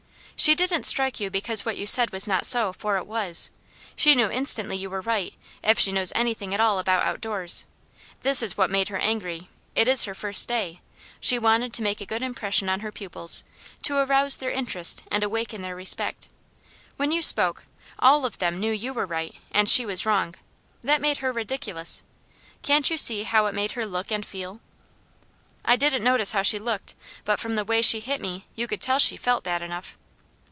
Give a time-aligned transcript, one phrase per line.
[0.43, 3.51] "She didn't strike you because what you said was not so, for it was.
[3.95, 7.65] She knew instantly you were right, if she knows anything at all about outdoors.
[8.23, 10.81] This is what made her angry: it is her first day.
[11.19, 13.43] She wanted to make a good impression on her pupils,
[13.83, 16.27] to arouse their interest, and awaken their respect.
[16.97, 17.65] When you spoke,
[17.99, 20.33] all of them knew you were right, and she was wrong;
[20.83, 22.01] that made her ridiculous.
[22.63, 24.59] Can't you see how it made her look and feel?"
[25.63, 26.95] "I didn't notice how she looked,
[27.25, 29.95] but from the way she hit me, you could tell she felt bad enough."